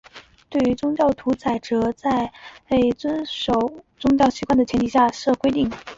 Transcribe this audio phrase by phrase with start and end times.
[0.49, 2.31] 对于宗教屠宰则在
[2.97, 3.53] 遵守
[3.99, 5.69] 宗教习惯的前提下另设规定。